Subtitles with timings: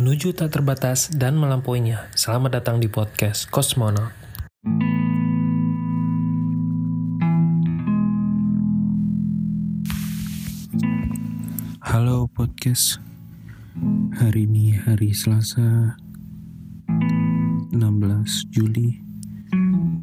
[0.00, 2.08] menuju tak terbatas dan melampauinya.
[2.16, 4.16] Selamat datang di podcast Kosmonaut.
[11.84, 12.96] Halo podcast
[14.16, 16.00] Hari ini hari Selasa
[16.88, 17.76] 16
[18.48, 19.04] Juli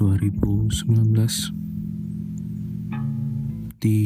[0.00, 1.52] 2019
[3.76, 4.00] Di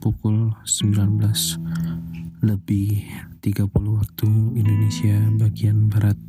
[0.00, 3.04] pukul 19 lebih
[3.40, 6.20] 30 waktu Indonesia bagian Barat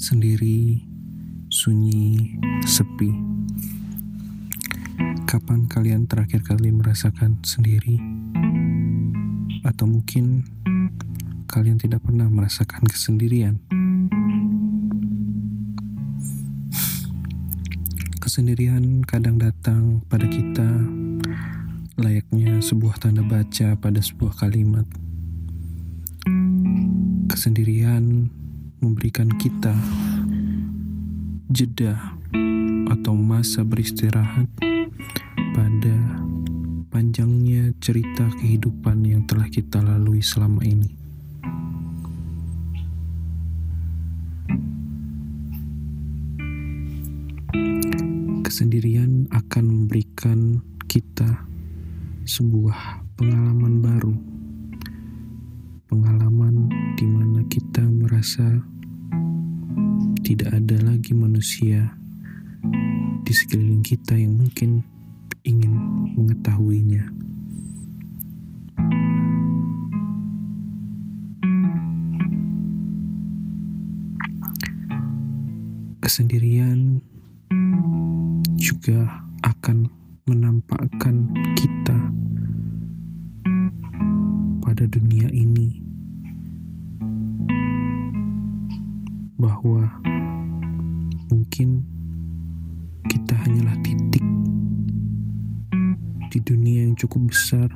[0.00, 0.80] Sendiri,
[1.52, 3.12] sunyi, sepi
[5.28, 8.00] Kapan kalian terakhir kali merasakan sendiri?
[9.60, 10.48] Atau mungkin
[11.52, 13.60] kalian tidak pernah merasakan kesendirian?
[18.24, 21.03] Kesendirian kadang datang pada kita
[21.94, 24.82] layaknya sebuah tanda baca pada sebuah kalimat.
[27.30, 28.26] Kesendirian
[28.82, 29.74] memberikan kita
[31.50, 32.18] jeda
[32.90, 34.50] atau masa beristirahat
[35.54, 35.96] pada
[36.90, 40.90] panjangnya cerita kehidupan yang telah kita lalui selama ini.
[48.42, 51.54] Kesendirian akan memberikan kita
[52.24, 54.16] sebuah pengalaman baru,
[55.92, 58.64] pengalaman di mana kita merasa
[60.24, 61.92] tidak ada lagi manusia
[63.28, 64.80] di sekeliling kita yang mungkin
[65.44, 65.76] ingin
[66.16, 67.12] mengetahuinya.
[76.00, 77.04] Kesendirian
[78.56, 81.63] juga akan menampakkan kita
[84.84, 85.80] pada dunia ini
[89.40, 89.88] bahwa
[91.32, 91.80] mungkin
[93.08, 94.20] kita hanyalah titik
[96.28, 97.72] di dunia yang cukup besar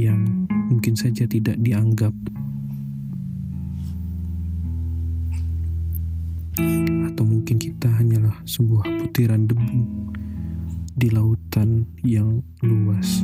[0.00, 2.16] yang mungkin saja tidak dianggap
[7.12, 10.08] atau mungkin kita hanyalah sebuah butiran debu
[10.96, 13.20] di lautan yang luas.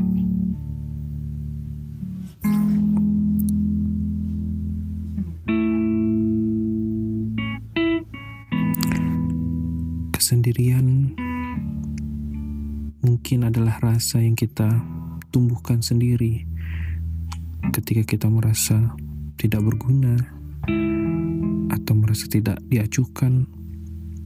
[10.32, 11.12] Kesendirian
[13.04, 14.80] mungkin adalah rasa yang kita
[15.28, 16.48] tumbuhkan sendiri
[17.68, 18.96] ketika kita merasa
[19.36, 20.16] tidak berguna
[21.68, 23.44] atau merasa tidak diacuhkan,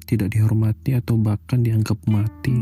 [0.07, 2.55] tidak dihormati atau bahkan dianggap mati.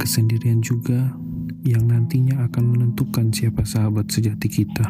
[0.00, 1.12] Kesendirian juga
[1.60, 4.88] yang nantinya akan menentukan siapa sahabat sejati kita.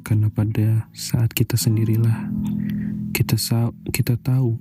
[0.00, 2.32] Karena pada saat kita sendirilah
[3.12, 3.36] kita
[3.92, 4.56] kita tahu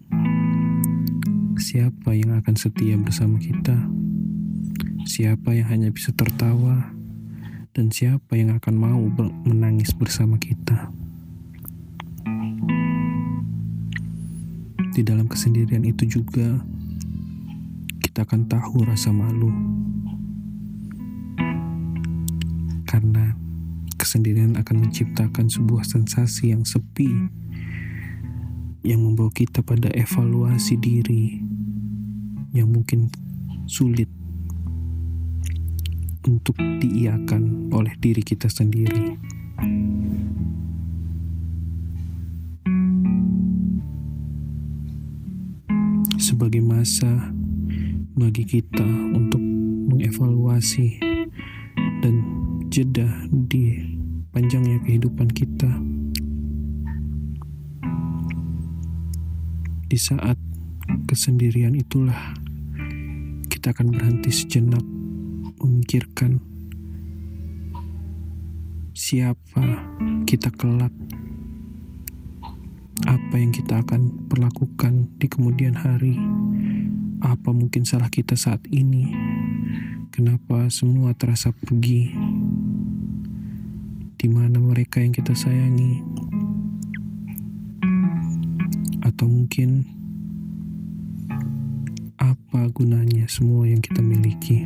[1.55, 3.87] siapa yang akan setia bersama kita,
[5.07, 6.91] siapa yang hanya bisa tertawa,
[7.71, 9.01] dan siapa yang akan mau
[9.47, 10.91] menangis bersama kita.
[14.91, 16.59] Di dalam kesendirian itu juga,
[18.03, 19.47] kita akan tahu rasa malu,
[22.83, 23.31] karena
[23.95, 27.40] kesendirian akan menciptakan sebuah sensasi yang sepi
[28.81, 31.37] yang membawa kita pada evaluasi diri
[32.51, 33.13] yang mungkin
[33.69, 34.09] sulit
[36.25, 39.17] untuk diiakan oleh diri kita sendiri.
[46.21, 47.33] Sebagai masa
[48.17, 49.41] bagi kita untuk
[49.93, 51.01] mengevaluasi
[52.01, 52.15] dan
[52.69, 53.77] jeda di
[54.33, 55.69] panjangnya kehidupan kita
[59.91, 60.39] Di saat
[61.03, 62.31] kesendirian itulah
[63.51, 64.79] kita akan berhenti sejenak
[65.59, 66.39] memikirkan
[68.95, 69.91] siapa
[70.23, 70.95] kita kelak,
[73.03, 76.15] apa yang kita akan perlakukan di kemudian hari,
[77.19, 79.11] apa mungkin salah kita saat ini,
[80.15, 82.15] kenapa semua terasa pergi,
[84.15, 85.99] di mana mereka yang kita sayangi
[89.21, 89.85] atau mungkin
[92.17, 94.65] apa gunanya semua yang kita miliki?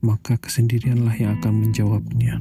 [0.00, 2.40] Maka kesendirianlah yang akan menjawabnya.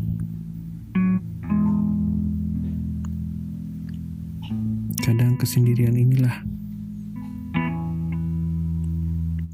[5.04, 6.48] Kadang kesendirian inilah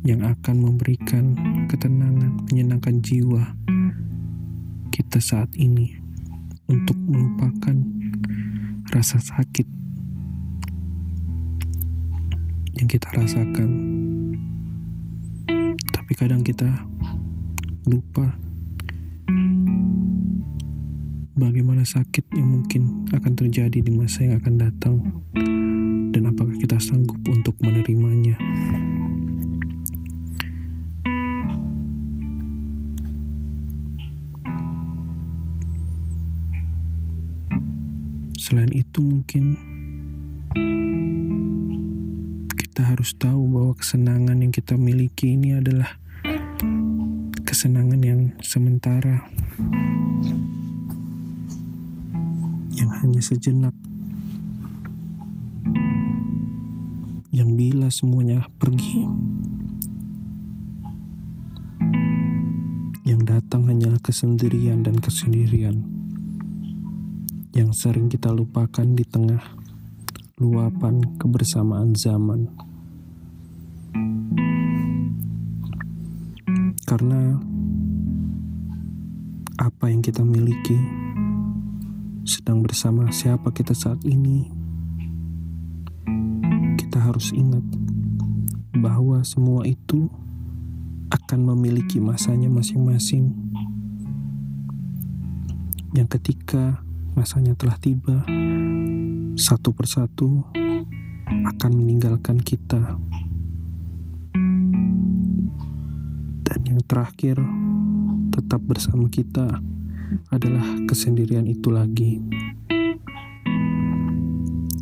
[0.06, 1.34] yang akan memberikan
[1.74, 3.50] ketenangan, menyenangkan jiwa,
[4.94, 5.98] kita saat ini
[6.70, 7.82] untuk melupakan
[8.94, 9.87] rasa sakit
[12.78, 13.70] yang kita rasakan.
[15.90, 16.70] Tapi kadang kita
[17.90, 18.38] lupa
[21.34, 24.96] bagaimana sakit yang mungkin akan terjadi di masa yang akan datang
[26.14, 28.38] dan apakah kita sanggup untuk menerimanya.
[38.38, 39.60] Selain itu mungkin
[42.78, 45.98] kita harus tahu bahwa kesenangan yang kita miliki ini adalah
[47.42, 49.26] kesenangan yang sementara
[52.78, 53.74] yang hanya sejenak
[57.34, 59.10] yang bila semuanya pergi
[63.10, 65.82] yang datang hanyalah kesendirian dan kesendirian
[67.58, 69.66] yang sering kita lupakan di tengah
[70.38, 72.46] luapan kebersamaan zaman.
[76.86, 77.42] Karena
[79.58, 80.78] apa yang kita miliki
[82.22, 84.46] sedang bersama siapa kita saat ini,
[86.78, 87.66] kita harus ingat
[88.78, 90.06] bahwa semua itu
[91.10, 93.34] akan memiliki masanya masing-masing.
[95.98, 96.86] Yang ketika
[97.18, 98.22] masanya telah tiba,
[99.38, 100.42] satu persatu
[101.30, 102.98] akan meninggalkan kita.
[106.42, 107.38] Dan yang terakhir,
[108.34, 109.62] tetap bersama kita
[110.34, 112.18] adalah kesendirian itu lagi.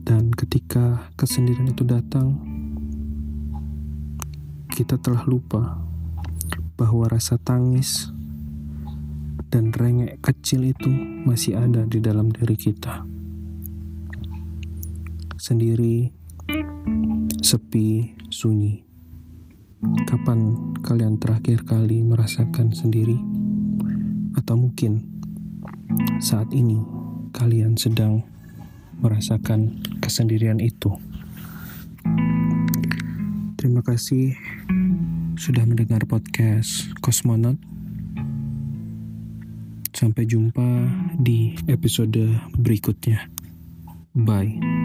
[0.08, 2.40] Dan ketika kesendirian itu datang,
[4.72, 5.84] kita telah lupa
[6.80, 8.08] bahwa rasa tangis
[9.52, 10.88] dan rengek kecil itu
[11.28, 13.15] masih ada di dalam diri kita.
[15.46, 16.10] Sendiri,
[17.38, 18.82] sepi, sunyi.
[20.10, 23.14] Kapan kalian terakhir kali merasakan sendiri?
[24.34, 25.06] Atau mungkin
[26.18, 26.82] saat ini
[27.30, 28.26] kalian sedang
[29.06, 30.90] merasakan kesendirian itu?
[33.62, 34.34] Terima kasih
[35.38, 37.62] sudah mendengar podcast Kosmonot.
[39.94, 40.90] Sampai jumpa
[41.22, 43.30] di episode berikutnya.
[44.18, 44.85] Bye.